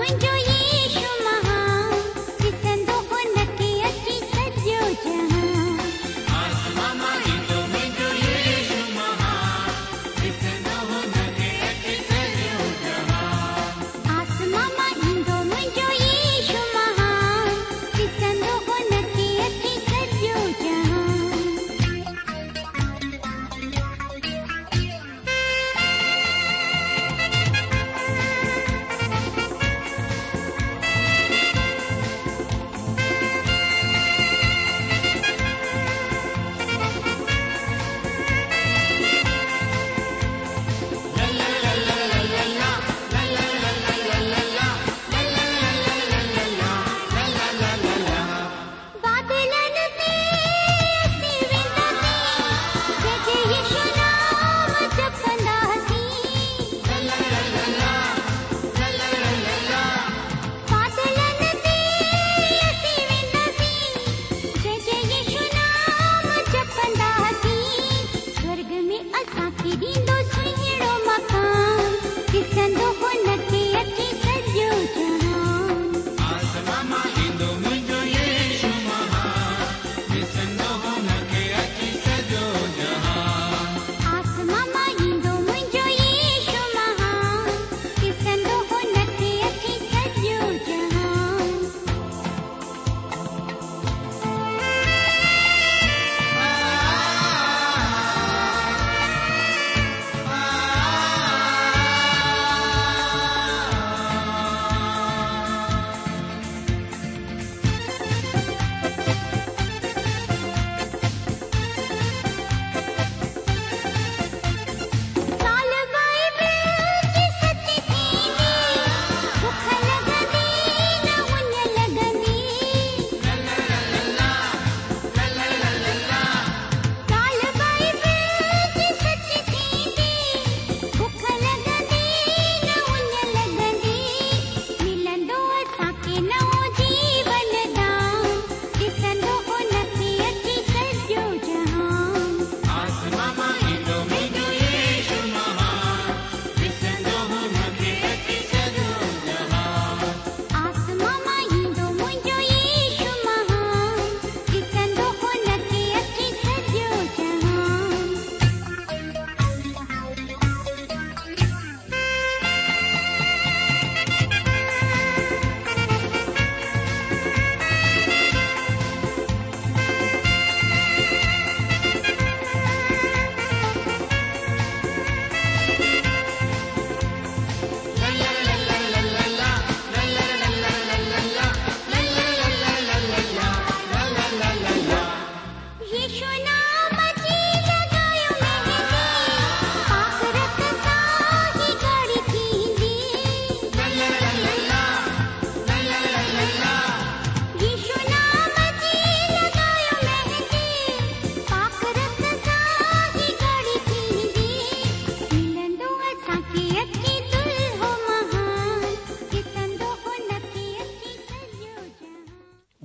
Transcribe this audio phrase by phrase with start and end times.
[0.00, 0.37] Someone do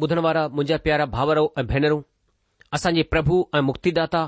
[0.03, 2.01] ॿुधण वारा मुंहिंजा प्यारा भाउरो ऐं भेनरूं
[2.75, 4.23] असांजे प्रभु ऐं मुक्तिदाता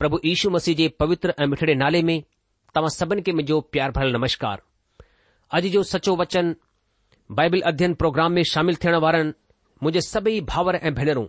[0.00, 2.20] प्रभु ईशू मसीह जे पवित्र ऐं मिठड़े नाले में
[2.74, 4.62] तव्हां सभिनी खे मुंहिंजो प्यार भरल नमस्कार
[5.54, 6.54] अॼ जो सचो वचन
[7.40, 9.32] बाइबल अध्ययन प्रोग्राम में शामिल थियण वारनि
[9.88, 11.26] मुंहिंजे सभई भाउर ऐं भेनरूं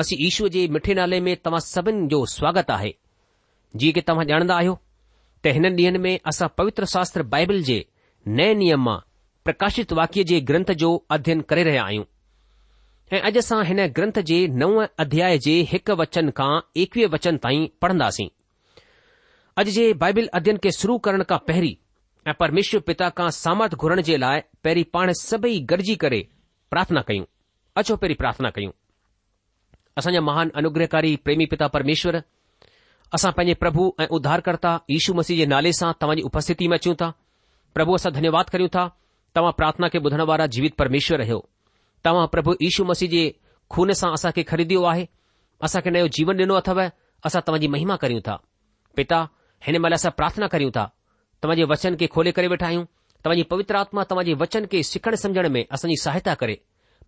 [0.00, 2.94] मसीह ईशू जे मिठे नाले में तव्हां सभिनी जो स्वागत आहे
[3.82, 4.78] जीअं की तव्हां ॼाणंदा आहियो
[5.44, 7.78] त हिन ॾींहनि में असां पवित्र शास्त्र बाइबल जे
[8.40, 8.98] नए नियम मां
[9.50, 12.12] प्रकाशित वाक्य जे ग्रंथ जो अध्ययन करे रहिया आहियूं
[13.14, 14.72] ऐं अॼु असां हिन ग्रंथ जे नव
[15.02, 18.26] अध्याय जे हिक वचन खां एकवीह वचन ताईं पढ़ंदासीं
[19.60, 21.74] अॼु जे बाइबिल अध्यन के शुरू करण खां पहिरीं
[22.26, 26.20] ऐ परमेश्वर पिता खां सामर्थ घुरण जे लाइ पहिरीं पाण सभई गॾिजी करे
[26.70, 27.24] प्रार्थना कयूं
[27.82, 28.70] अचो पहिरीं प्रार्थना कयूं
[29.98, 32.20] असांजा महान अनुग्रहकारी प्रेमी पिता परमेश्वर
[33.16, 37.12] असां पैंजे प्रभु ऐं उद्धारकर्ता यू मसीह जे नाले सां तव्हां जी में अचूं था
[37.78, 38.88] प्रभु असां धन्यवाद करियूं था
[39.38, 41.44] तव्हां प्रार्थना खे ॿुधण वारा जीवित परमेश्वर रहियो
[42.06, 43.22] तव्हां प्रभु ईशू मसीह जे
[43.74, 45.04] खून सां असांखे ख़रीद्यो आहे
[45.66, 46.80] असांखे नयो जीवन ॾिनो अथव
[47.26, 48.36] असां तव्हांजी महिमा करियूं था
[48.96, 49.20] पिता
[49.66, 50.86] हिन महिल असां प्रार्थना करियूं था
[51.44, 52.84] तव्हां वचन खे खोले करे वेठा आहियूं
[53.24, 56.54] तव्हांजी पवित्र आत्मा तव्हां वचन खे सिखण समझण में असांजी सहायता करे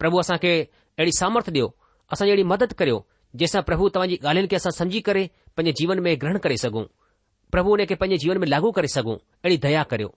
[0.00, 1.68] प्रभु असांखे अहिड़ी सामर्थ ॾियो
[2.12, 2.98] असांजी अहिड़ी मदद करियो
[3.38, 6.84] जंहिंसां प्रभु तव्हांजी ॻाल्हियुनि खे असां सम्झी करे पंहिंजे जीवन में ग्रहण करे सघूं
[7.54, 10.12] प्रभु हिन खे पंहिंजे जीवन में लागू करे सघूं अहिड़ी दया करियो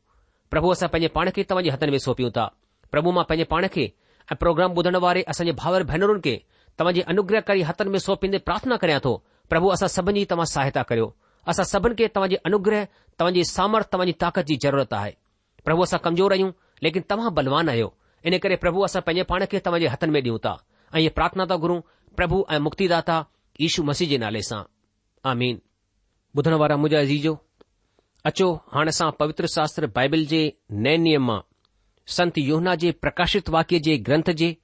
[0.52, 2.46] प्रभु असां पंहिंजे पाण खे तव्हांजे हथनि में सौंपियूं था
[2.92, 3.86] प्रभु मां पंहिंजे पाण खे
[4.32, 6.36] ऐं प्रोग्राम ॿुधण वारे असांजे भाउर भेनरुनि खे
[6.80, 9.12] तव्हां जे अनुग्रह करी हथनि में सौंपींदे प्रार्थना करियां थो
[9.50, 11.08] प्रभु असां सभिनी जी तव्हां सहायता करियो
[11.54, 12.84] असां सभिनि खे तव्हांजे अनुग्रह
[13.20, 15.12] तव्हांजी सामर्थ तव्हांजी ताकत जी ज़रूरत आहे
[15.66, 16.52] प्रभु असां कमज़ोर आहियूं
[16.88, 17.92] लेकिन तव्हां बलवान आहियो
[18.32, 20.56] इन करे प्रभु असां पंहिंजे पाण खे तव्हां जे हथनि में ॾियूं था
[20.96, 21.80] ऐं इहे प्रार्थना था गुरूं
[22.22, 23.20] प्रभु ऐं मुक्तिदाता
[23.68, 24.64] ईशू मसीह जे नाले सां
[25.34, 25.60] आमीन
[26.40, 27.38] ॿुधण वारा मुंहिंजा अज़ीजो
[28.32, 30.44] अचो हाणे असां पवित्र शास्त्र बाइबिल जे
[30.88, 31.40] नए नियम मां
[32.08, 34.56] संत योहना जे प्रकाशित वाक्य जे ग्रंथ जे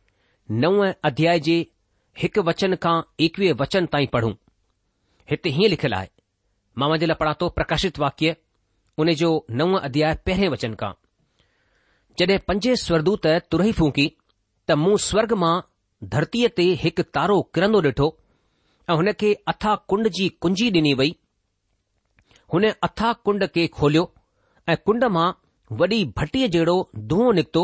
[0.63, 1.55] नव अध्याय जे
[2.21, 4.31] हिकु वचन खां एकवीह वचन ताईं पढ़ूं
[5.29, 6.07] हिते हीअं लिखियलु आहे
[6.77, 8.35] मां मुंहिंजे लाइ पढ़ातो प्रकाशित वाक्य
[8.99, 9.29] उन जो
[9.59, 10.91] नव अध्याय पहिरें वचन खां
[12.19, 14.07] जॾहिं पंजे स्वर्दूत तुरई फूकी
[14.67, 15.55] त मूं स्वर्ग मां
[16.13, 18.07] धरतीअ ते हिकु तारो किरंदो ॾिठो
[18.89, 21.13] ऐं हुन खे अथा कुंड जी कुंजी ॾिनी वई
[22.53, 24.09] हुन अथा कुंड खे खोलियो
[24.69, 25.29] ऐं कुंड मां
[25.71, 27.63] वॾी भटीअ जहिड़ो धूंओं निकितो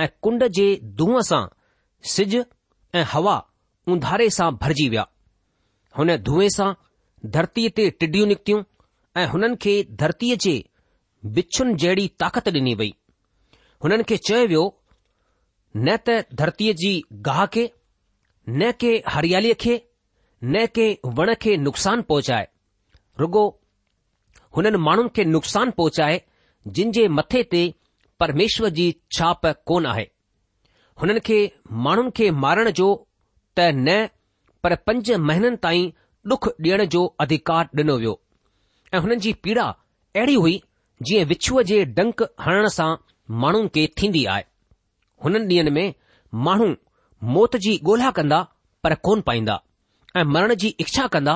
[0.00, 0.66] ऐं कुंड जे
[1.00, 1.44] धूं सां
[2.12, 3.34] सिज ऐं हवा
[3.92, 5.06] उंधारे सां भरिजी विया
[5.98, 6.72] हुन धूंएं सां
[7.36, 8.62] धरतीअ ते टिडियूं निकितियूं
[9.20, 10.54] ऐं हुननि खे धरतीअ जे
[11.36, 12.94] बिच्छन जहिड़ी ताक़त डि॒नी वई
[13.84, 14.64] हुननि खे चयो वियो
[15.76, 16.90] न त धरतीअ जी
[17.28, 17.64] गाह खे
[18.48, 19.76] न के हरियालीअ खे
[20.44, 22.48] न कंहिं वण खे नुक़सान पहुचाए
[23.20, 23.44] रुगो
[24.56, 26.20] हुननि माण्हुनि खे नुक़सान पहुचाए
[26.74, 27.58] जिन जे मथे ते
[28.20, 28.84] परमेश्वर जी
[29.16, 30.06] छाप कोन आहे
[31.02, 31.36] हुननि खे
[31.86, 32.86] माण्हुनि खे मारण जो
[33.58, 33.96] त न
[34.64, 35.90] पर पंज महीननि ताईं
[36.30, 38.14] डुख ॾियण जो अधिकार ॾिनो वियो
[38.94, 39.64] ऐं हुननि जी पीड़ा
[40.16, 40.56] अहिड़ी हुई
[41.08, 42.88] जीअं विछूअ जे डंक हणण सां
[43.42, 44.44] माण्हुनि खे थींदी आहे
[45.24, 45.86] हुननि ॾींहनि में
[46.48, 46.68] माण्हू
[47.34, 48.40] मौत जी ॻोल्हा कंदा
[48.84, 49.60] पर कोन पाईंदा
[50.16, 51.34] ऐं मरण जी इच्छा कंदा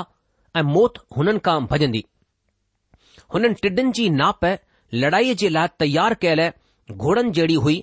[0.57, 2.03] ऐं मौत हुननि खां भॼंदी
[3.35, 4.45] हुननि टिडनि जी नाप
[4.95, 6.41] लड़ाईअ जे लाइ तयार कयल
[6.91, 7.83] घोड़नि जहिड़ी हुई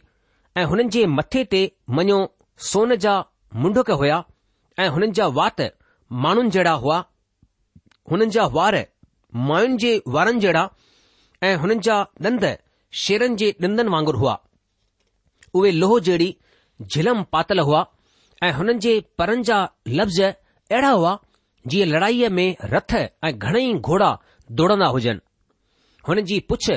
[0.58, 1.60] ऐं हुननि जे मथे ते
[1.98, 2.18] मञो
[2.70, 3.14] सोन जा
[3.66, 4.24] मुंडक हुया
[4.80, 5.62] ऐं हुननि जा वात
[6.26, 6.98] माण्हुनि जहिड़ा हुआ
[8.12, 8.86] हुननि जा वार
[9.50, 10.70] मायुनि जे वारनि जहिड़ा
[11.44, 11.98] ऐं हुननि जा
[12.30, 12.46] ॾंद
[13.04, 14.38] शेरनि जे ॾंदनि वांगुरु हुआ
[15.56, 16.36] उहे लोह जहिड़ी
[16.92, 17.86] झिलम पातल हुआ
[18.44, 19.58] ऐं हुननि जे परनि जा
[20.00, 21.18] लफ़्ज़ अहिड़ा हुआ
[21.68, 24.12] जीअं लड़ाईअ में रथ ऐं घणेई घोड़ा
[24.60, 25.20] दौड़ंदा हुजनि
[26.08, 26.70] हुननि जी पुछ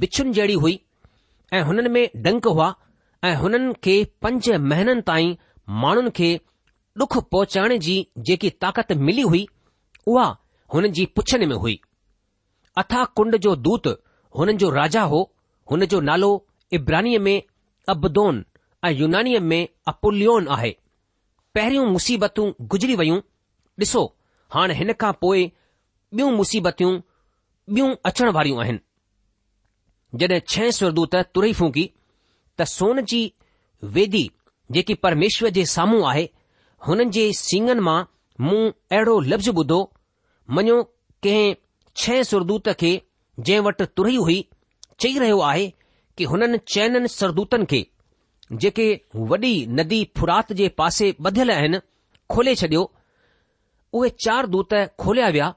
[0.00, 0.80] बिछुनि जहिड़ी हुई
[1.54, 2.74] ऐं हुननि में डंक हुआ
[3.24, 5.34] ऐं हुननि खे पंज महीननि ताईं
[5.82, 6.28] माण्हुनि खे
[6.98, 9.46] डुख पहुचाइण जी जेकी ताक़त मिली हुई
[10.06, 10.24] उहा
[10.74, 11.80] हुननि जी पुछनि में हुई
[12.78, 13.86] अथा कुंड जो दूत
[14.38, 15.22] हुननि जो राजा हो
[15.70, 16.30] हुन जो नालो
[16.78, 17.42] इब्रानीअ में
[17.88, 18.44] अब्दोन
[18.84, 20.74] ऐं यूनानीअ में अपोलियोन आहे
[21.54, 23.16] पहिरियों मुसीबतूं गुज़री वयूं
[23.84, 24.02] ॾिसो
[24.54, 25.46] हाणे हिन खां पोइ
[26.18, 26.94] ॿियूं मुसीबतियूं
[27.72, 28.78] ॿियूं अचण वारियूं आहिनि
[30.16, 31.82] जॾहिं छह स्वरदूत तुरई फूकी
[32.60, 33.18] त सोन जी
[33.96, 34.22] वेदी
[34.76, 36.28] जेकी परमेश्वर जे साम्हूं आहे
[36.86, 38.02] हुननि जे सींगन मां
[38.46, 38.60] मूं
[38.96, 39.80] अहिड़ो लफ़्ज़ ॿुधो
[40.58, 40.76] मञो
[41.26, 41.54] कंहिं
[42.02, 42.92] छह छरदूत खे
[43.40, 44.38] जंहिं वटि तुरई हुई
[45.00, 45.68] चई रहियो आहे
[46.18, 47.86] कि हुननि चयनि सरदूतनि खे
[48.62, 48.86] जेके
[49.32, 51.78] वॾी नदी फुरात जे पासे ॿधियल आहिनि
[52.34, 52.86] खोले छडि॒यो
[53.98, 54.74] उहे चार दूत
[55.04, 55.52] खोलिया विया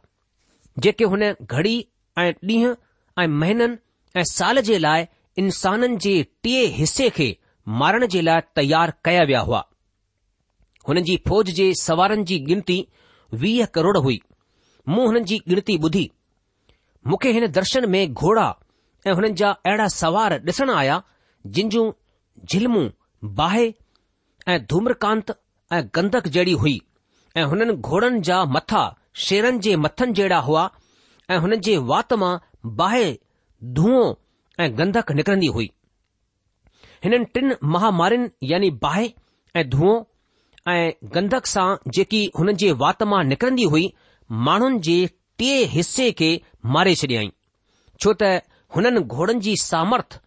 [0.86, 1.76] जेके हुन घड़ी
[2.24, 2.74] ऐं ॾींहं
[3.20, 3.78] ऐं महीननि
[4.18, 5.06] ऐं साल जे लाइ
[5.40, 6.14] इंसाननि जे
[6.44, 7.30] टी हिसे खे
[7.82, 9.64] मारण जे लाइ तयारु कया विया हुआ
[10.88, 12.78] हुननि जी फ़ौज जे सवारनि जी गिनती
[13.44, 14.22] वीह करोड़ हुई
[14.90, 16.10] मूं हुननि जी गिनती ॿुधी
[17.08, 18.48] मूंखे हिन दर्शन में घोड़ा
[19.08, 21.02] ऐं हुननि जा अहिड़ा सवार ॾिसण आया
[21.58, 21.86] जिन जूं
[22.52, 22.88] झिलमूं
[23.42, 23.74] बाहि
[24.52, 25.32] ऐं धूम्रकांत
[25.74, 26.80] ऐं गंधक जहिड़ी हुई
[27.38, 28.84] ऐं हुननि घोड़नि जा मथा
[29.26, 30.70] शेरनि जे मथनि जहिड़ा हुआ
[31.32, 32.38] ऐं हुननि जे वात मां
[32.82, 33.12] बाहि
[33.64, 34.14] धुओं
[34.64, 35.70] ऐं गंधक निकरंदी हुई
[37.04, 39.14] हिननि टिनि महामारियुनि यानी बाहि
[39.56, 39.98] ऐं धुओं
[40.74, 43.92] ऐं गंधक सां जेकी हुननि जे वात मां निकरंदी हुई
[44.48, 44.96] माण्हुनि जे
[45.40, 46.30] टे हिसे खे
[46.76, 47.32] मारे छॾियई
[48.02, 48.24] छो त
[48.76, 50.20] हुननि घोड़नि जी सामर्थ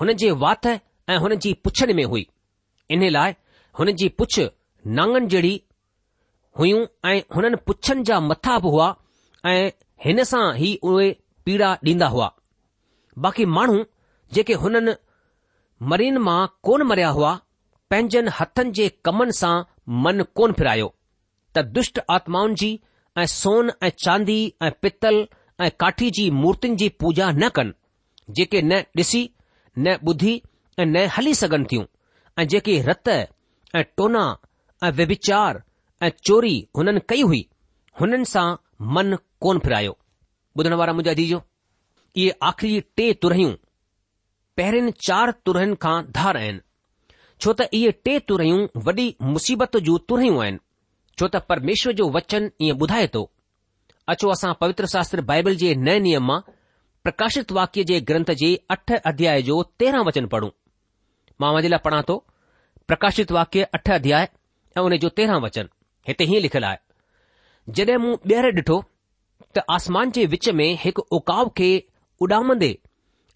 [0.00, 2.26] हुन जे वात ऐं हुन जी पुछनि में हुई
[2.96, 3.34] इन लाइ
[3.78, 4.40] हुन जी पुछ
[5.00, 5.54] नांगनि जहिड़ी
[6.58, 8.88] हुयूं ऐं हुननि पुछनि जा मथा बि हुआ
[9.50, 9.60] ऐं
[10.04, 11.10] हिन सां ई उहे
[11.44, 12.32] पीड़ा ॾींदा हुआ
[13.22, 13.84] बाक़ी माण्हू
[14.34, 14.94] जेके हुननि
[15.90, 17.32] मरीन मां कोन मरिया हुआ
[17.90, 19.54] पंहिंजनि हथनि जे कमनि सां
[20.04, 20.88] मन कोन फिरायो
[21.56, 22.70] त दुष्ट आत्माउनि जी
[23.18, 25.26] ऐं सोन ऐं चांदी ऐं पितल
[25.64, 29.22] ऐं काठी जी मूर्तियुनि जी पूजा न कनि जेके न ॾिसी
[29.78, 30.34] न बुधी
[30.80, 31.84] ऐं न हली सघनि थियूं
[32.40, 34.24] ऐं जेकी रत ऐं टोना
[34.84, 35.62] ऐं व्यविचार
[36.02, 37.46] ऐं चोरी हुननि कई हुई
[38.00, 38.46] हुननि सां
[38.94, 39.16] मन
[39.46, 39.96] कोन फिरायो
[40.58, 41.38] ॿुधण वारा मुंहिंजा
[42.16, 43.52] इहे आख़िरी टे तुरहियूं
[44.56, 46.60] पहिरें चार तुरन खां धार आहिनि
[47.44, 50.58] छो त इहे टे तुरूं वॾी मुसीबत जूं तुरूं आहिनि
[51.18, 53.22] छो त परमेश्वर जो वचन ईअं ॿुधाए थो
[54.14, 56.38] अचो असां पवित्र शास्त्र बाइबल जे नए नियम मां
[57.06, 60.50] प्रकाशित वाक्य जे ग्रंथ जे अठ अध्याय जो तेरहं वचन पढ़ूं
[61.42, 62.16] मां वजे लाइ पढ़ा थो
[62.92, 64.28] प्रकाशित वाक्य अठ अध्याय
[64.76, 65.68] ऐं उन जो तेरहां वचन
[66.08, 68.78] हिते हीअं लिखयलु आहे जड॒हिं मूं ॿीहर ॾिठो
[69.56, 71.70] त आसमान जे विच में हिकु उकाव खे
[72.22, 72.68] उॾामंदे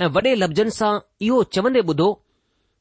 [0.00, 0.92] ऐं वॾे लफ़्ज़नि सां
[1.26, 2.08] इहो चवंदे ॿुधो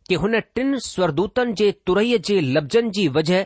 [0.08, 3.46] कि हुन टिन स्वरदूतनि जे तुरई जे लफ़्ज़नि जी वजह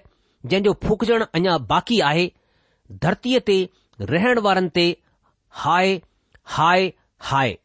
[0.50, 2.27] जंहिंजो जो अञा बाक़ी आहे
[3.05, 3.55] धरतीअ ते
[4.13, 4.86] रहण वारनि ते
[5.63, 5.93] हाय
[6.58, 6.91] हाय
[7.29, 7.55] हाय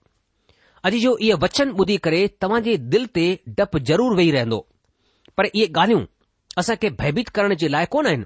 [0.85, 3.26] अॼु जो इहे वचन ॿुधी करे तव्हां जे दिल ते
[3.61, 4.64] डपु ज़रूर वेही रहंदो
[5.38, 6.02] पर इहे ॻाल्हियूं
[6.62, 8.25] असां खे भयभीत करण जे लाइ कोन आहिनि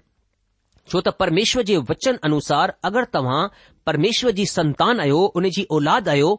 [0.92, 3.40] छो त परमेश्वर जे वचन अनुसार अगरि तव्हां
[3.86, 6.30] परमेश्वर जी संतान आयो उन जी औलादु आहियो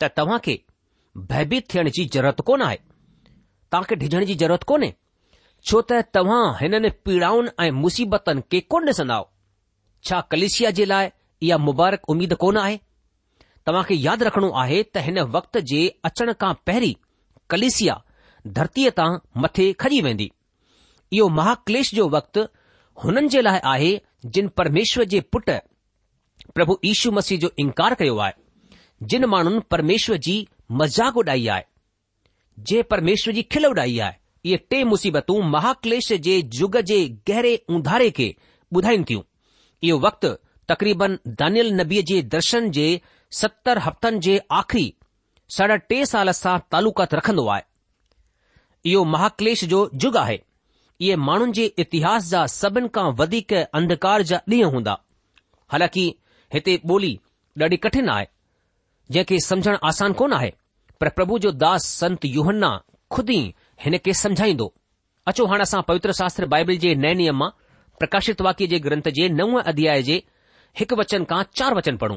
[0.00, 0.54] त तव्हां खे
[1.30, 2.76] भयभीत थियण जी ज़रूरत कोन आहे
[3.72, 4.92] तव्हांखे डिॼण जी ज़रूरत कोन्हे
[5.70, 9.18] छो त तव्हां हिननि पीड़ाउनि ऐं मुसीबतनि खे कोन डि॒संदा
[10.08, 11.10] छा कलेशिया जे लाइ
[11.46, 12.76] इहा मुबारक उमेद कोन आहे
[13.66, 16.94] तव्हां यादि रखणो आहे त हिन वक़्त जे अचण खां पहिरीं
[17.54, 17.96] कलेशिया
[18.60, 19.08] धरतीअ तां
[19.46, 20.30] मथे खॼी वेंदी
[21.18, 22.46] इयो महाक्लेश जो वक़्ति
[23.04, 23.90] हुननि जे लाइ आहे
[24.36, 25.52] जिन परमेश्वर जे पुटु
[26.56, 28.36] પ્રભુ ઈસુ મસી જો ઇનકાર કયો આય
[29.08, 30.48] જિન માણન પરમેશ્વરજી
[30.80, 31.66] મજાક ઉડાઈ આય
[32.68, 34.14] જે પરમેશ્વરજી ખેલ ઉડાઈ આય
[34.50, 38.28] યે ટે મુસીબતો મહાકલેશ જે જુગ જે ગહેરે ઉંધારે કે
[38.72, 39.22] બુધાઈન તીઉ
[39.86, 40.24] યે વક્ત
[40.68, 42.86] તકरीबन દાનિયલ નબી જે દર્શન જે
[43.40, 44.90] 70 હફતન જે આખરી
[45.56, 47.64] 23.5 સાલ સા તાલુકાત રખંદો આય
[48.92, 50.38] યે મહાકલેશ જો જુગા હે
[51.06, 54.98] યે માણન જે ઇતિહાસ જા સબન કા વધિક અંધકાર જા દી હોંડા
[55.74, 56.08] હલકી
[56.54, 57.16] हिते ॿोली
[57.62, 58.26] ॾाढी कठिन आहे
[59.10, 60.50] जंहिंखे समझण आसान कोन आहे
[61.00, 62.70] पर प्रभु जो दास संत युहन्ना
[63.16, 63.40] खुद ई
[63.84, 64.72] हिन खे समझाईंदो
[65.30, 67.48] अचो हाणे असां पवित्र शास्त्र बाइबल जे नए नियम मां
[67.98, 70.16] प्रकाशित वाक्य जे ग्रंथ जे नव अध्याय जे
[70.80, 72.16] हिकु वचन खां चार वचन पढ़ूं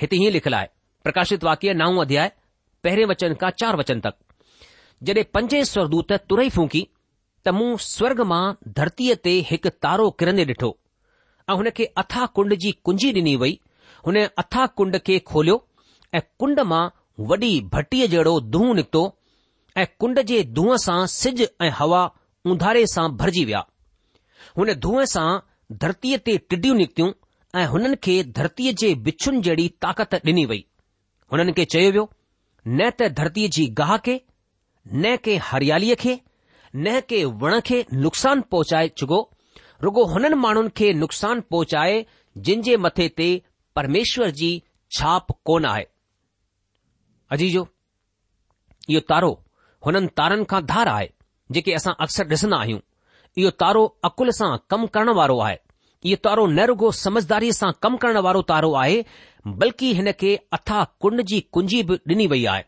[0.00, 0.66] हिते हीअं लिखियलु आहे
[1.04, 2.30] प्रकाशित वाक्य नव अध्याय
[2.84, 4.16] पहिरें वचन खां चार वचन तक
[5.08, 6.86] जॾहिं पंजे स्वर्दूत तुरई फूकी
[7.46, 8.44] त मूं स्वर्ग मां
[8.80, 10.76] धरतीअ ते हिकु तारो किरंदे ॾिठो
[11.50, 13.58] ऐं हुन खे अथा कुंड जी कुंजी ॾिनी वई
[14.06, 15.56] हुन अथा कुंड खे खोलियो
[16.14, 16.84] ऐं कुंड मां
[17.30, 19.02] वॾी भटीअ जहिड़ो धूहुं निकितो
[19.82, 22.02] ऐं कुंड जे धूं सां सिज ऐं हवा
[22.54, 23.64] उंधारे सां भरिजी विया
[24.58, 25.28] हुन धुं सां
[25.84, 27.10] धरतीअ ते टिडियूं निकितियूं
[27.60, 30.64] ऐं हुननि खे धरतीअ जे बिच्छन जहिड़ी ताक़त ॾिनी वई
[31.32, 32.06] हुननि खे चयो वियो
[32.80, 38.40] न त धरतीअ जी गाह खे न कंहिं हरियालीअ खे न कंहिं वण खे नुक़सान
[38.54, 39.20] पहुचाए चुको
[39.84, 41.94] रुगो हुननि माण्हुनि खे नुक़सान पहुचाए
[42.46, 43.26] जिन जे मथे ते
[43.78, 44.50] परमेश्वर जी
[44.98, 45.86] छाप कोन आहे
[47.36, 47.62] अजीजो
[48.92, 49.30] इहो तारो
[49.86, 51.08] हुननि तारनि खां धार आहे
[51.56, 52.78] जेके असां अक्सर ॾिसंदा आहियूं
[53.42, 55.58] इहो तारो अकुल सां कमु करण वारो आहे
[56.10, 59.02] इहो तारो न रुगो समझदारीअ सां कमु करण वारो तारो आहे
[59.64, 62.64] बल्कि हिन खे अथा कुंड जी कुंजी बि ॾिनी वई आहे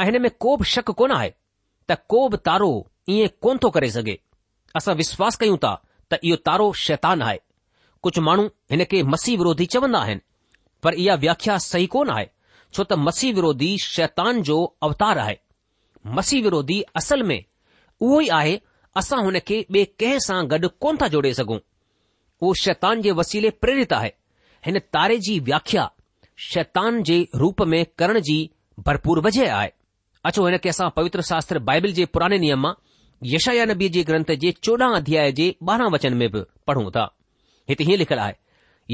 [0.00, 1.32] ऐं हिन में को बि शक कोन आहे
[1.88, 2.72] त को बि तारो
[3.14, 4.18] ईअं कोन थो करे सघे
[4.80, 5.74] असां विश्वास कयूं था
[6.12, 7.38] त इहो तारो शैतान आहे
[8.02, 10.20] कुझु माण्हू हिन खे मसीह विरोधी चवंदा आहिनि
[10.82, 12.26] पर इहा व्याख्या सही कोन आहे
[12.76, 14.58] छो त मसीह विरोधी शैतान जो
[14.88, 15.36] अवतार आहे
[16.18, 17.38] मसीह विरोधी असल में
[18.00, 18.54] उहो ई आहे
[19.02, 23.50] असां हुन खे ॿिए कंहिं सां गॾु कोन था जोड़े सघूं उहो शैतान जे वसीले
[23.64, 24.12] प्रेरित आहे
[24.66, 25.88] हिन तारे जी व्याख्या
[26.52, 28.38] शैतान जे रूप में करण जी
[28.86, 29.70] भरपूर वजह आहे
[30.30, 32.74] अचो हिन खे असां पवित्र शास्त्र बाइबिल जे पुराने नियम मां
[33.24, 37.04] यया नबी जे ग्रंथ जे चोॾहं अध्याय जे 12 वचन में बि पढ़ूं था
[37.68, 38.34] हिते हीअं लिखियलु आहे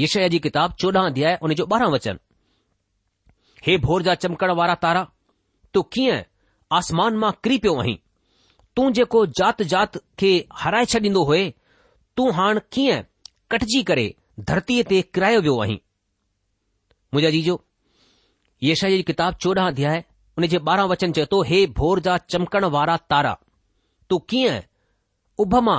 [0.03, 2.19] यशया जी किताब चोॾह अध्याय हुन जो ॿारहां वचन
[3.65, 5.03] हे भोर जा चमकण वारा तारा
[5.73, 6.21] तूं कीअं
[6.77, 7.97] आसमान मां किरी पियो आहीं
[8.75, 10.31] तूं जेको जात जात खे
[10.63, 11.35] हाराए छडींदो हो
[12.17, 13.01] तू हाणे कीअं
[13.51, 14.07] कटजी करे
[14.51, 15.77] धरतीअ ते किरायो वियो आहीं
[17.13, 17.59] मुंजा जी जो
[18.71, 20.03] यशया जी किताब चोॾहं अध्याय
[20.37, 23.39] हुन जे ॿारहां वचन चए थो हे भोर जा चमकण वारा तारा
[24.19, 25.73] धरत्रास्त्राइबिल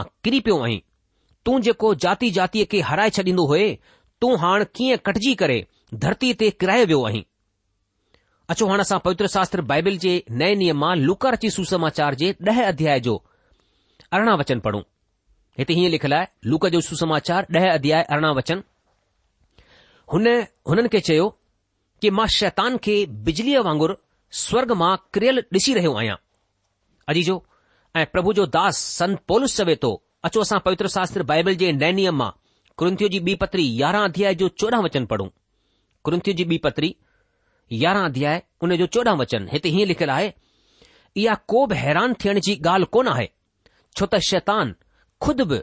[9.98, 10.70] जे नए
[14.12, 14.82] अधा वचन पढ़ूं
[15.58, 15.98] हिते
[21.08, 21.34] चयो
[22.16, 22.94] मां शैतान खे
[23.26, 23.94] बिजलीअ वांगुरु
[24.38, 26.16] स्वर्ग मां किरियल ॾिसी रहियो आहियां
[27.96, 29.90] ऐं प्रभु जो दास सन पोलुस चवे थो
[30.24, 32.30] अचो असां पवित्र शास्त्र बाइबल जे नैनियम मां
[32.80, 35.28] कृंथियू जी ॿी पत्री यारहां अध्याय जो चोॾहं वचन पढ़ूं
[36.08, 36.88] क्रुंथियू जी ॿी पत्री
[37.82, 40.32] यारहां अध्याय उन जो चोॾहां वचन हिते हीअं लिखियलु आहे
[41.24, 43.28] इहा को बि हैरान थियण जी ॻाल्हि कोन आहे
[43.98, 44.74] छो त शैतान
[45.26, 45.58] ख़ुदि बि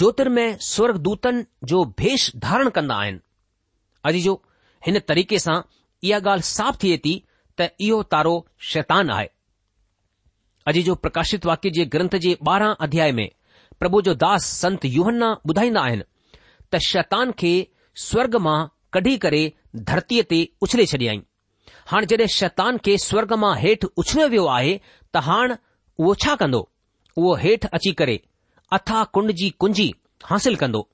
[0.00, 3.20] ज्योतिर्मयर्गदूतन जो भेष धारण कंदा आहिनि
[4.10, 4.34] अजी जो
[4.86, 5.60] हिन तरीक़े सां
[6.10, 7.14] इहा ॻाल्हि साफ़ थिए थी
[7.60, 8.34] त इहो तारो
[8.72, 9.30] शैतान आहे
[10.68, 13.28] अॼु जो प्रकाशित वाक्य जे ग्रंथ जे ॿारहं अध्याय में
[13.80, 16.02] प्रभु जो दास संत युहन्ना ॿुधाईंदा आहिनि
[16.72, 17.52] त शैतान खे
[18.02, 18.56] स्वर्ग मां
[18.96, 19.40] कढी करे
[19.90, 21.20] धरतीअ ते उछले छॾियाई
[21.92, 24.70] हाणे जॾहिं शैतान खे स्वर्ग मां हेठि उछलियो वियो आहे
[25.12, 25.56] त हाणे
[25.98, 26.62] उहो छा कंदो
[27.22, 28.16] उहो हेठि अची करे
[28.78, 29.88] अथा कुंड जी कुंजी
[30.30, 30.84] हासिल कंदो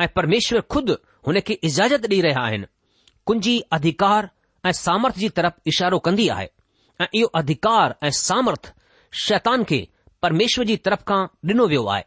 [0.00, 0.98] ऐं परमेश्वर ख़ुदि
[1.28, 2.66] हुन खे इजाज़त ॾेई रहिया आहिनि
[3.30, 4.30] कुंजी अधिकार
[4.66, 6.48] ऐं सामर्थ जी तरफ़ इशारो कंदी आहे
[7.02, 8.72] ऐं इहो अधिकार ऐं सामर्थ
[9.20, 9.86] शैतान खे
[10.22, 12.04] परमेश्वर जी तरफ़ खां ॾिनो वियो आहे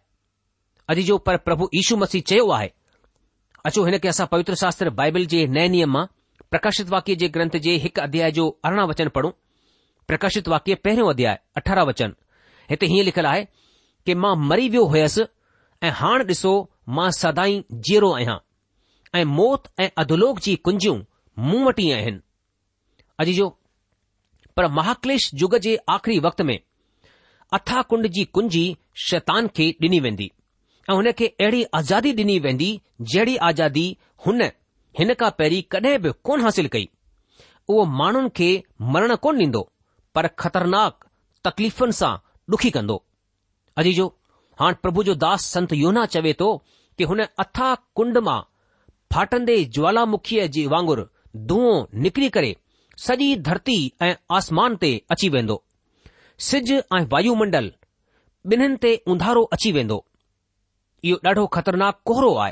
[0.93, 2.69] अॼु जो पर प्रभु यीशु मसीह चयो आहे
[3.69, 6.05] अचो हिन खे असां पवित्र शास्त्र बाइबल जे नए नियम मां
[6.55, 9.31] प्रकाशित वाक्य जे ग्रंथ जे हिकु अध्याय जो अरिड़हं वचन पढ़ूं
[10.07, 12.15] प्रकाशित वाक्य पहिरियों अध्याय अठारह वचन
[12.69, 13.45] हिते हीअं लिखल आहे
[14.05, 15.25] कि मां मरी वियो हुयसि
[15.85, 16.53] ऐं हाण ॾिसो
[16.97, 18.37] मां सदाई जीरो आहियां
[19.19, 20.97] ऐं मौत ऐं अधलोक जी कुंजियूं
[21.49, 22.19] मूं वटि ई आहिनि
[23.21, 23.49] अॼु जो
[24.57, 26.57] पर महाक्लेश युग जे आख़िरी वक़्त में
[27.53, 28.63] अथाकुंड जी कुंजी
[29.10, 30.31] शैतान खे डि॒नी वेंदी
[30.89, 32.69] ऐं हुनखे अहिड़ी आज़ादी डि॒नी वेंदी
[33.13, 33.86] जहिड़ी आज़ादी
[34.25, 34.41] हुन
[34.99, 36.88] हिन खां पहिरीं कडहिं बि कोन हासिल कई
[37.69, 38.49] उहो माण्हुनि खे
[38.95, 39.62] मरण कोन ॾींदो
[40.15, 41.05] पर ख़तरनाक
[41.47, 42.13] तकलीफ़ुनि सां
[42.53, 42.97] ॾुखी कंदो
[43.81, 44.08] अजीजो
[44.62, 46.47] हाणे प्रभु जो दास संत योना चवे थो
[46.97, 48.39] कि हुन अथाहकुंड मां
[49.15, 51.03] फाटंदे ज्वालामुखीअ जे वांगुरु
[51.51, 52.55] धूंओं निकिरी करे
[53.05, 53.77] सॼी धरती
[54.10, 55.63] ऐं आसमान ते अची वेंदो
[56.49, 57.67] सिॼ ऐं वायुमंडल
[58.53, 59.97] ॿिन्हीनि ते उंधारो अची वेंदो
[61.09, 62.51] इहो ॾाढो ख़तरनाक कोहरो आहे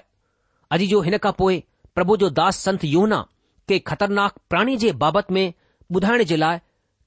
[0.76, 1.60] अॼु जो हिन खां पोएं
[1.96, 3.20] प्रभु जो दास संत यूहना
[3.68, 5.46] के ख़तरनाक प्राणी जे बाबति में
[5.96, 6.60] ॿुधाइण जे लाइ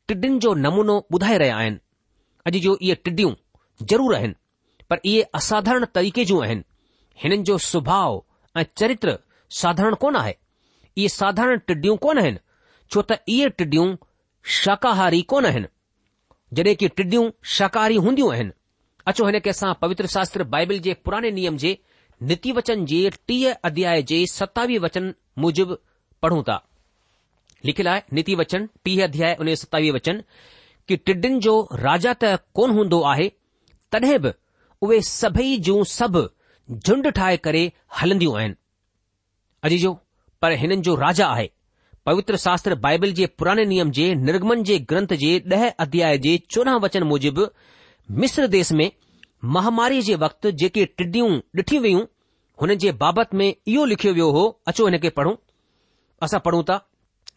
[0.08, 1.78] टिड्डीन जो नमूनो ॿुधाए रहिया आहिनि
[2.50, 3.32] अॼु जो इहे टिड्डियूं
[3.82, 4.34] ज़रूरु आहिनि
[4.90, 6.62] पर इहे असाधारण तरीक़े जूं आहिनि
[7.22, 8.20] हिननि जो सुभाउ
[8.60, 9.18] ऐं चरित्र
[9.62, 10.36] साधारण कोन आहे
[10.96, 12.38] इहे साधारण टिडियूं कोन आहिनि
[12.92, 13.88] छो त इहे टिड्डियूं
[14.60, 15.66] शाकाहारी कोन आहिनि
[16.54, 18.50] जॾहिं की टिडियूं शाकाहारी हूंदियूं आहिनि
[19.10, 21.76] अचो हिन खे असां पवित्र शास्त्र बाइबिल जे पुराणे नियम जे
[22.30, 25.12] नीति वचन जे टीह अध्याय जे सतावीह वचन
[25.44, 25.76] मुजिब
[26.22, 26.56] पढ़ूं था
[27.64, 30.22] लिखियलु आहे नीति वचन टीह अध्याय उन सतावीह वचन
[30.88, 31.54] कि टिडियुनि जो
[31.84, 33.28] राजा त कोन हूंदो आहे
[33.92, 34.30] तॾहिं बि
[34.82, 36.26] उहे सभई जूं सभु
[36.76, 38.54] झुंड ठाहे करे हलंदियूं आहिनि
[39.66, 39.92] अजो
[40.42, 41.48] पर हिननि जो राजा आहे
[42.06, 46.78] पवित्र शास्त्र बाइबल जे पुराने नियम जे निर्गमन जे ग्रंथ जे ॾह अध्याय जे चोॾहं
[46.82, 47.46] वचन मूजिबि
[48.24, 48.90] मिस्र देश में
[49.54, 52.04] महामारी जे वक्त जेके टिडियूं ॾिठियूं वयूं
[52.60, 54.42] हुन जे बाबति में इहो लिखियो वियो हो
[54.72, 55.34] अचो हिन खे पढ़ूं
[56.26, 56.76] असां पढ़ूं था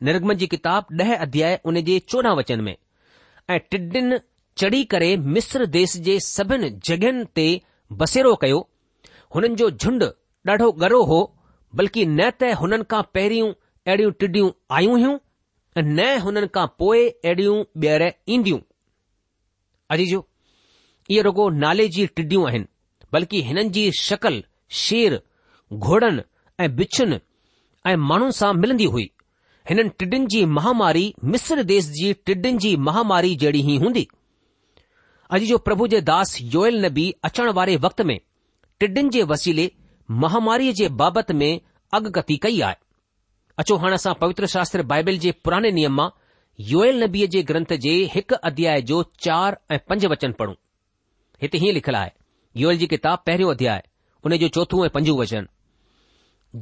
[0.09, 4.19] निर्गमन जी किताब ॾह अध्याय उन जे चोॾहं वचन में ऐं टिडियुनि
[4.61, 7.47] चढ़ी करे मिस्र देश जे सभिनि जॻहियुनि ते
[8.03, 8.59] बसेरो कयो
[9.35, 10.03] हुननि जो झुंड
[10.51, 11.19] ॾाढो गरो हो
[11.81, 13.51] बल्कि न त हुननि खां पहिरियों
[13.89, 15.13] अहिड़ियूं टिडियूं आयूं हुयूं
[15.77, 18.01] ऐं नएं हुननि खां पोइ अहिड़ियूं ॿीहर
[18.33, 18.57] ईंदियूं
[19.93, 20.19] अजीजो
[21.11, 22.67] इहे रुॻो नाले जी टिडियूं आहिनि
[23.13, 24.37] बल्कि हिननि जी शकल
[24.81, 25.15] शेर
[25.87, 26.21] घोड़नि
[26.65, 27.17] ऐं बिछुनि
[27.91, 29.05] ऐं माण्हुनि सां मिलंदी हुई
[29.69, 34.03] हिननि टिडियुनि जी महामारी मिस्र देश जी टिडियुनि जी महामारी जहिड़ी ई हूंदी
[35.37, 38.17] अॼु जो प्रभु जे दास योयल नबी अचण वारे वक़्त में
[38.83, 39.67] टिडियुनि जे वसीले
[40.25, 41.51] महामारीअ जे बाबति में
[41.97, 42.79] अॻकथी कई आहे
[43.59, 46.07] अचो हाणे असां पवित्र शास्त्र बाइबिल जे पुराने नियम मां
[46.67, 50.53] योयल नबीअ जे ग्रंथ जे हिकु अध्याय जो चार ऐं पंज वचन पढ़ूं
[51.41, 52.09] हिते हीअं लिखियलु आहे
[52.61, 53.81] योयल जी किताब पहिरियों अध्याय
[54.25, 55.47] उन जो चोथो ऐं पंजो वचन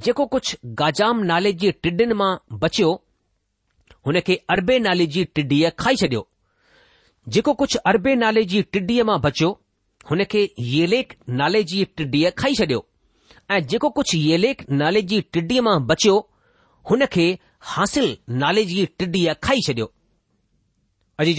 [0.06, 2.32] जेको कुझु गाजाम नाले जी टिडियुनि मां
[2.64, 2.90] बचियो
[4.08, 6.24] हुन खे अरबे नाले जी टिडीअ खाई छडि॒यो
[7.36, 9.52] जेको कुझु अरबे नाले जी टिडीअ मां बचियो
[10.10, 10.42] हुन खे
[10.74, 12.82] येलेक नाले जी टिडीअ खाई छडि॒यो
[13.52, 16.18] ऐं जेको कुझु येलेक नाले जी टिडीअ मां बचियो
[16.90, 17.26] हुन खे
[17.74, 19.86] हासिल नाले जी टिडीअ खाई छॾि॒यो
[21.20, 21.32] अजी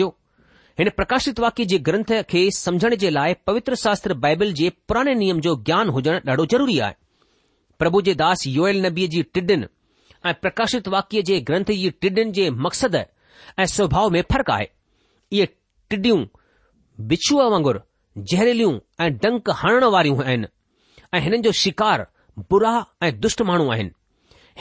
[0.78, 5.40] हिन प्रकाशित वाक्य जे ग्रंथ खे समझण जे लाइ पवित्र शास्त्र बाइबिल जे पुराणे नियम
[5.46, 6.94] जो ज्ञान हुजणु ॾाढो ज़रूरी आहे
[7.78, 9.64] प्रभु जे दास योएएल नबीअ जी टिडीन
[10.26, 12.98] ऐं प्रकाशित वाक्य जे ग्रंथ जी टिडीन जे मक़सदु
[13.62, 14.68] ऐं स्वभाउ में फ़र्क़ु आहे
[15.32, 15.46] इहे
[15.90, 16.24] टिडियूं
[17.12, 17.80] बिच्छूअ वांगुरु
[18.32, 20.46] ज़हरीलियूं ऐं डंक हणण वारियूं आहिनि
[21.14, 22.06] ऐं हिननि जो शिकार
[22.50, 22.72] बुरा
[23.06, 23.90] ऐं दुष्ट माण्हू आहिनि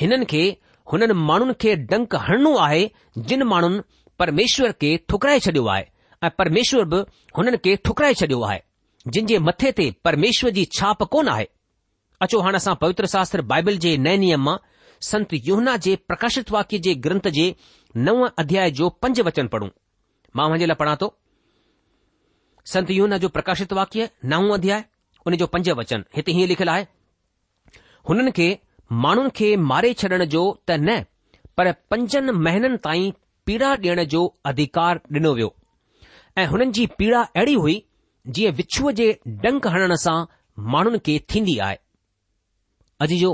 [0.02, 0.44] हिननि खे
[0.92, 2.88] हुननि माण्हुनि खे डंक हणनो आहे
[3.28, 3.80] जिन माण्हुनि
[4.20, 5.84] परमेश्वर खे ठुकराए छॾियो आहे
[6.26, 6.98] ऐं परमेश्वर बि
[7.38, 8.60] हुननि खे ठुकराए छॾियो आहे
[9.16, 11.46] जिन जे मथे ते परमेश्वर जी छाप कोन आहे
[12.26, 14.56] अचो हाणे असां पवित्र शास्त्र बाइबल जे नए नियम मां
[15.10, 17.46] संत योहना जे प्रकाशित वाक्य जे ग्रंथ जे
[18.08, 19.70] नव अध्याय जो पंज वचन पढ़ूं
[20.38, 21.10] मां हुनजे लाइ पढ़ा थो
[22.74, 24.84] संत योहना जो प्रकाशित वाक्य नव अध्याय
[25.26, 26.86] हुन जो पंज वचन हिते हीअं लिखियलु आहे
[28.10, 28.48] हुननि खे
[29.04, 31.00] माण्हुनि खे मारे छॾण जो त न
[31.58, 33.12] पर पंज महीननि ताईं
[33.46, 34.22] पीड़ा डि॒यण जो
[34.52, 35.54] अधिकार ॾिनो वियो
[36.40, 37.84] ऐं हुननि जी पीड़ा अहिड़ी हुई
[38.38, 39.08] जीअं विछ्व जे
[39.44, 40.18] डंक हणण सां
[40.74, 41.76] माण्हुनि खे थींदी आहे
[43.06, 43.32] अॼु जो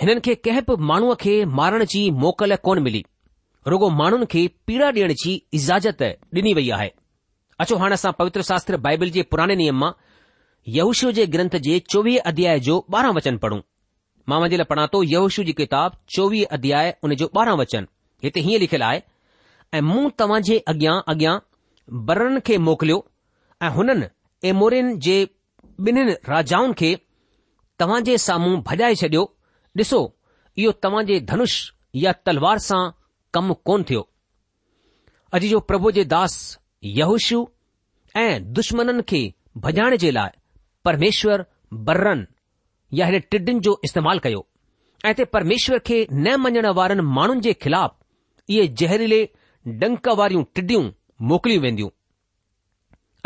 [0.00, 3.04] हिननि खे कंहिं बि माण्हूअ खे मारण जी मोकल कोन मिली
[3.72, 6.02] रुगो माण्हुनि खे पीड़ा डि॒यण जी इजाज़त
[6.34, 6.90] डि॒नी वई आहे
[7.60, 9.92] अचो हाणे असां पवित्र शास्त्र बाइबिल जे पुराने नियम मां
[11.18, 13.60] जे ग्रंथ जे चोवीह अध्याय जो बारह वचन पढ़ूं
[14.28, 17.86] मां मुंहिंजे लाइ पढ़ा थो यहुषू जी किताब चोवीह अध्याय उन जो ॿारहं वचन
[18.24, 19.00] हिते हीअं लिखियलु आहे
[19.74, 21.34] ऐं मूं तव्हां जे अॻियां अॻियां
[22.10, 22.98] बर्रनि खे मोकिलियो
[23.66, 24.06] ऐं हुननि
[24.52, 25.16] एमोरेन जे
[25.88, 26.90] ॿिन्हिनि राजाउनि खे
[27.82, 29.24] तव्हां जे साम्हूं भॼाए छॾियो
[29.82, 30.00] ॾिसो
[30.64, 31.54] इहो तव्हां जे धनुष
[32.04, 32.82] या तलवार सां
[33.38, 34.02] कमु कोन थियो
[35.38, 36.36] अॼु जो प्रभु जे दास
[37.02, 37.42] यहुशु
[38.26, 39.22] ऐं दुश्मननि खे
[39.68, 40.34] भॼाइण जे लाइ
[40.88, 41.44] परमेश्वर
[41.90, 42.26] बर्रनि
[42.98, 44.40] या हिन टिडिन जो इस्तेमाल कयो
[45.04, 47.92] ऐं हिते परमेश्वर खे न मञण वारनि माण्हुनि जे ख़िलाफ़
[48.54, 49.20] इहे ज़हरीले
[49.82, 50.82] डंक वारियूं टिडियूं
[51.30, 51.88] मोकिलियूं वेंदियूं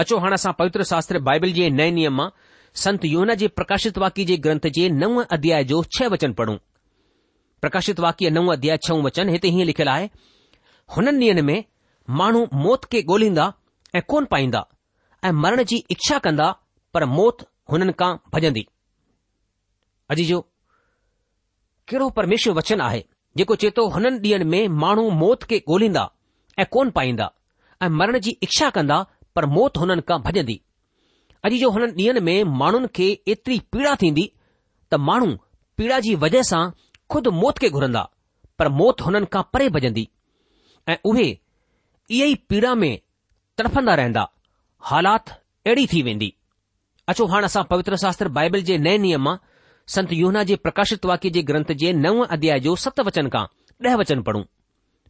[0.02, 2.28] अचो हाणे असां पवित्र शास्त्र बाइबल जे नए नियम मां
[2.84, 6.56] संत योना जे प्रकाशित वाक्य जे ग्रंथ जे नव अध्याय जो छह वचन पढ़ूं
[7.64, 10.08] प्रकाशित वाक्य नव अध्याय छह वचन हिते हीअं लिखियलु आहे
[10.96, 11.58] हुननि ॾींहनि में
[12.22, 13.50] माण्हू मौत खे ॻोल्हींदा
[14.00, 14.64] ऐं कोन पाईंदा
[15.28, 16.50] ऐं मरण जी इच्छा कंदा
[16.94, 18.66] पर मौत हुननि खां भॼंदी
[20.12, 20.40] अॼु जो
[21.88, 23.02] कहिड़ो परमेश्वर वचन आहे
[23.36, 26.04] जेको चए थो हुननि ॾींहनि में माण्हू मौत खे ॻोल्हींदा
[26.58, 27.26] ऐं कोन पाईंदा
[27.82, 28.98] ऐं मरण जी इच्छा कंदा
[29.36, 30.60] पर मौत हुननि खां भॼंदी
[31.48, 34.24] अॼु जो हुननि ॾींहनि में माण्हुनि खे एतिरी पीड़ा थींदी
[34.92, 35.32] त माण्हू
[35.78, 36.62] पीड़ा जी वजह सां
[37.14, 38.02] खुद मौत खे घुरंदा
[38.58, 40.08] पर मौत हुननि खां परे भॼंदी
[40.88, 42.90] ऐं उहे इहा ई पीड़ा में
[43.58, 44.24] तड़फंदा रहंदा
[44.90, 46.30] हालात अहिड़ी थी वेंदी
[47.12, 49.36] अचो हाणे असां पवित्र शास्त्र बाइबल जे नए नियम मां
[49.94, 53.44] संत योहना जे प्रकाशित वाक्य जे ग्रंथ जे नव अध्याय जो सत वचन खां
[53.86, 54.42] ॾह वचन पढ़ूं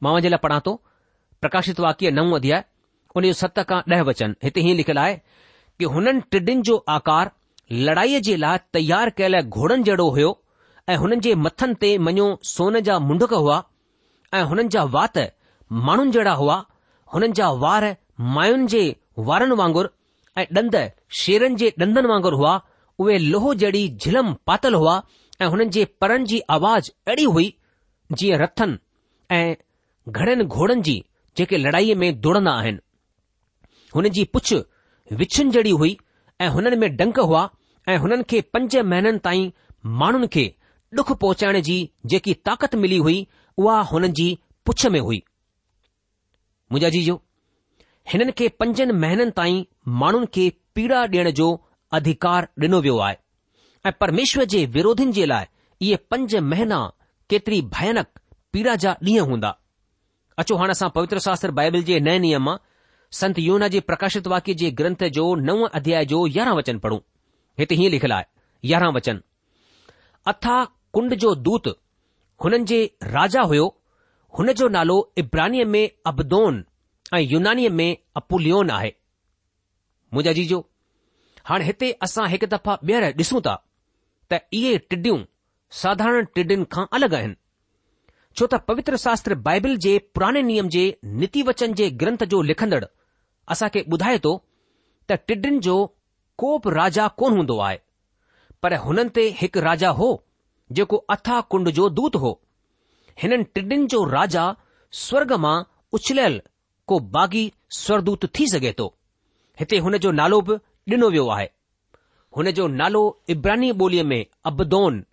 [0.06, 0.74] मां जे लाइ पढ़ा थो
[1.44, 2.60] प्रकाशित वाक्य नव अध्याय
[3.16, 5.16] हुन जो सत खां ॾह वचन हिते हीअ लिखियलु आहे
[5.82, 7.30] की हुननि टिडिन जो आकार
[7.88, 10.30] लड़ाईअ जे लाइ तयार कयल घोड़नि जहिड़ो हुयो
[10.88, 13.58] ऐं हुननि जे मथनि ते मञियो सोन जा मुंडक हुआ
[14.34, 15.18] ऐं हुननि जा वात
[15.88, 16.60] माण्हुनि जहिड़ा हुआ
[17.16, 17.90] हुननि जा वार
[18.38, 18.84] मायुनि जे
[19.30, 19.92] वारनि वांगुर
[20.38, 20.78] ऐं ॾंद
[21.24, 21.76] शेरनि जे
[22.14, 22.56] वांगुरु हुआ
[23.00, 25.02] उहे लोह जहिड़ी झिलम पातल हुआ
[25.40, 27.52] ऐं हुननि जे परनि जी आवाज़ अहिड़ी हुई
[28.18, 28.78] जीअं रथनि
[29.36, 29.54] ऐं
[30.08, 31.04] घणनि घोड़नि जी
[31.36, 32.78] जेके लड़ाईअ में दौड़ंदा आहिनि
[33.94, 34.52] हुन जी पुछ
[35.20, 35.96] विछुनि जहिड़ी हुई
[36.40, 37.48] ऐं हुननि में डंक हुआ
[37.88, 39.50] ऐं हुननि खे पंज महीननि ताईं
[40.02, 40.52] माण्हुनि खे
[40.94, 41.78] डुख पहुचाइण जी
[42.12, 43.18] जेकी ताक़त मिली हुई
[43.58, 44.28] उहा हुननि जी
[44.66, 45.22] पुछ में हुई
[46.72, 47.20] मुंजाजी जो
[48.12, 49.64] हिननि खे पंजनि महीननि ताईं
[50.02, 51.48] माण्हुनि खे पीड़ा ॾियण जो
[51.96, 53.16] अधिकार ॾिनो वियो आहे
[53.88, 55.44] ऐं परमेश्वर जे विरोधियुनि जे लाइ
[55.86, 56.78] इहे पंज महिना
[57.30, 58.08] केतिरी भयानक
[58.52, 59.50] पीड़ा जा ॾींहं हूंदा
[60.42, 62.56] अचो हाणे असां पवित्र शास्त्र बाइबिल जे नए नियम मां
[63.20, 66.98] संत यूना जे प्रकाशित वाक्य जे ग्रंथ जो नव अध्याय जो यारहं वचन पढ़ूं
[67.62, 68.26] हिते हीअं लिखियलु आहे
[68.70, 69.20] यारहां वचन
[70.32, 70.56] अथा
[70.96, 71.68] कुंड जो दूत
[72.44, 72.80] हुननि जे
[73.16, 73.66] राजा हुयो
[74.38, 76.64] हुन जो नालो इब्रानियम में अब्दोन
[77.14, 77.88] ऐं युनानीअ में
[78.22, 78.92] अपुलियोन आहे
[80.12, 80.60] मुंहिंजा जीजो
[81.48, 83.54] हाणे हिते असां हिकु दफ़ा ॿीहर ॾिसूं था
[84.30, 85.18] त इहे टिडियूं
[85.82, 87.34] साधारण टिडियुनि खां अलॻि आहिनि
[88.38, 90.84] छो त पवित्र शास्त्र बाइबिल जे पुराणे नियम जे
[91.20, 92.84] नीति वचन जे ग्रंथ जो लिखंदड़
[93.54, 94.34] असां खे ॿुधाए थो
[95.10, 95.78] त टिडियुनि जो
[96.44, 97.78] को बि राजा कोन हूंदो आहे
[98.62, 100.10] पर हुननि ते हिकु राजा हो
[100.76, 102.34] जेको अथा कुंड जो दूत हो
[103.22, 104.44] हिननि टिडियुनि जो राजा
[105.08, 105.56] स्वर्ग मां
[105.98, 106.40] उछलियल
[106.90, 107.44] को बाग़ी
[107.84, 108.88] स्वरदूत थी सघे थो
[109.62, 111.48] हिते हुन जो नालो बि ॾिनो वियो आहे
[112.36, 114.20] हुन जो नालो इब्राहिम ॿोलीअ में
[114.50, 115.04] अब्दोन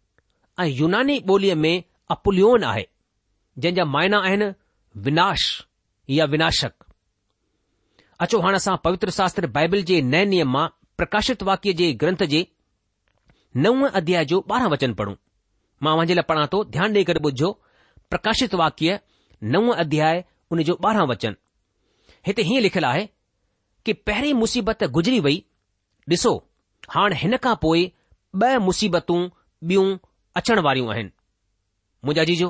[0.59, 1.73] ऐं यूनानी ॿोलीअ में
[2.15, 2.85] अपुलियोन आहे
[3.65, 4.47] जंहिं मायना आहिनि
[5.07, 5.41] विनाश
[6.17, 6.83] या विनाशक
[8.25, 10.67] अचो हाणे असां पवित्र शास्त्र बाइबल जे नए नियम मां
[11.01, 12.45] प्रकाशित वाक्य जे ग्रंथ जे
[13.65, 15.15] नव अध्याय जो ॿारहं वचन पढ़ूं
[15.87, 17.51] मां वञे लाइ पढ़ा थो ध्यानु ॾेई करे ॿुधो
[18.13, 18.99] प्रकाशित वाक्य
[19.55, 21.35] नव अध्याय उन जो ॿारहं वचन
[22.29, 23.03] हिते हीअं लिखियलु आहे
[23.85, 25.43] कि पहिरीं मुसीबत गुज़री वई
[26.11, 26.31] ॾिसो
[26.95, 27.79] हाणे हिन खां पोइ
[28.41, 29.19] ॿ मुसीबतूं
[29.69, 29.85] ॿियूं
[30.39, 31.09] अचण वारियूं आहिनि
[32.05, 32.49] मुंहिंजा जीजो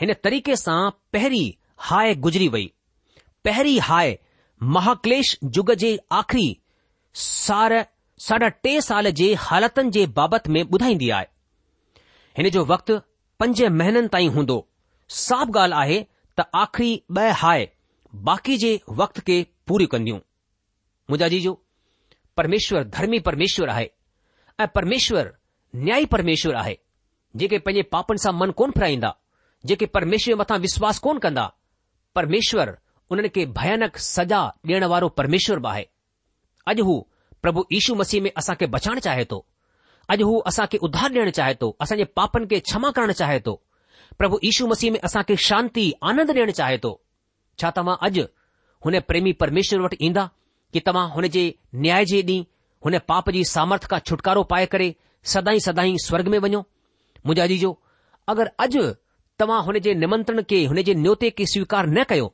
[0.00, 0.78] हिन तरीक़े सां
[1.12, 1.48] पहिरीं
[1.88, 2.64] हाय गुज़री वई
[3.44, 4.16] पहिरीं हाय
[4.76, 6.46] महाक्लेश जुग जे आख़िरी
[7.24, 7.74] सार
[8.28, 11.26] साढा टे साल जे हालतन जे बाबति में ॿुधाईंदी आहे
[12.38, 12.98] हिन जो वक़्तु
[13.42, 14.58] पंज महीननि ताईं हूंदो
[15.24, 16.00] साफ़ ॻाल्हि आहे
[16.40, 17.68] त आखिरी ॿ हाय
[18.30, 18.72] बाक़ी जे
[19.02, 20.18] वक़्त खे पूरियूं कन्दियूं
[21.10, 21.48] मुजा जी
[22.38, 23.86] परमेश्वर धर्मी परमेश्वर आहे
[24.60, 25.28] ऐं परमेश्वर
[25.86, 26.74] न्याई परमेश्वर आहे
[27.40, 29.10] जेके पंहिंजे पापनि सां मन कोन फिराईंदा
[29.70, 31.46] जेके परमेश्वर मथां विश्वास कोन कंदा
[32.18, 32.72] परमेश्वर
[33.10, 35.84] उन्हनि खे भयानक सजा ॾियण वारो परमेश्वर बि आहे
[36.72, 36.96] अॼु हू
[37.42, 39.38] प्रभु यीशु मसीह में असांखे बचाइणु चाहे थो
[40.14, 43.54] अॼु हू असांखे उधार ॾियणु चाहे थो असांजे पापनि खे क्षमा करणु चाहे थो
[44.18, 46.92] प्रभु यीशु मसीह में असांखे शांती आनंद ॾियणु चाहे थो
[47.60, 48.24] छा तव्हां अॼु
[48.84, 50.26] हुन प्रेमी परमेश्वर वटि ईंदा
[50.72, 51.44] कि तव्हां हुन जे
[51.84, 52.44] न्याय जे ॾींहुं
[52.84, 54.94] हुन पाप जी सामर्थ खां छुटकारो पाए करे
[55.32, 56.60] सदाई सदाई स्वर्ग में वञो
[57.26, 57.70] मुंहिंजा जीजो
[58.32, 58.82] अगरि अॼु
[59.38, 62.28] तव्हां हुन जे निमंत्रण खे हुन जे न्योते खे स्वीकार न कयो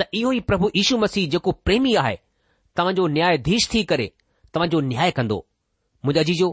[0.00, 2.16] त इहो ई प्रभु यीशू मसीह जेको प्रेमी आहे
[2.76, 4.06] तव्हांजो न्याधीश थी करे
[4.54, 5.38] तव्हांजो न्याय कंदो
[6.04, 6.48] मुंहिंजा जीजो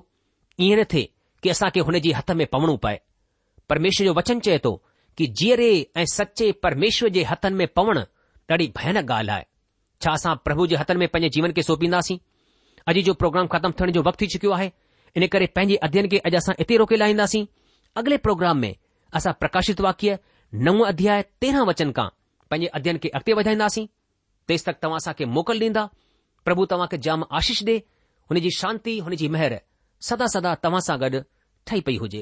[0.68, 1.10] ईअं न थिए
[1.44, 2.98] कि असांखे हुन जे हथ में पवणो पए
[3.70, 4.74] परमेश्वर जो वचन चए थो
[5.18, 5.70] कि जीअरे
[6.02, 7.98] ऐं सचे परमेश्वर जे हथनि में पवण
[8.50, 9.44] ॾाढी भयानक ॻाल्हि आहे
[10.06, 12.18] छा असां प्रभु जे हथनि में पंहिंजे जीवन खे सोंपींदासीं
[12.92, 14.68] अॼु जो प्रोग्राम ख़तमु थियण जो वक़्तु थी चुकियो आहे
[15.18, 17.42] इन करे पंहिंजे अध्यन खे अॼु असां इते रोके लाहींदासीं
[18.02, 18.72] अॻिले प्रोग्राम में
[19.20, 20.18] असां प्रकाशित वाक्य
[20.70, 22.08] नव अध्याय तेरहं वचन खां
[22.54, 23.86] पंहिंजे अध्यन खे अॻिते वधाईंदासीं
[24.52, 25.84] तेसि तक तव्हां असांखे मोकल ॾींदा
[26.50, 27.76] प्रभु तव्हां खे जाम आशीष डे
[28.32, 29.58] हुनजी शांती हुनजी महर
[30.12, 31.22] सदा सदा तव्हां सां गॾु
[31.68, 32.22] ठही पई हुजे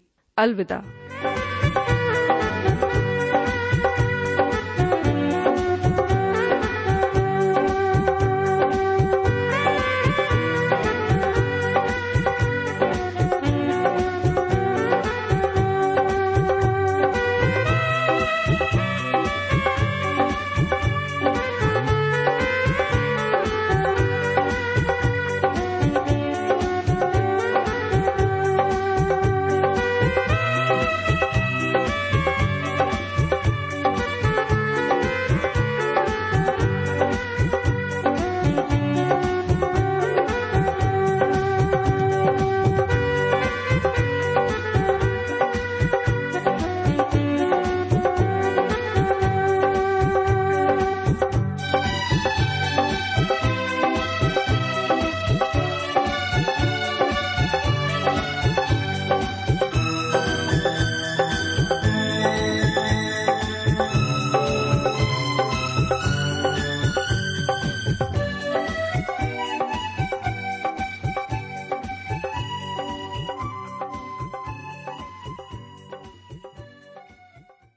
[0.37, 1.50] अलविदा